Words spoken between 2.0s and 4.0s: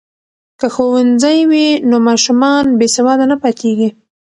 ماشومان بې سواده نه پاتیږي.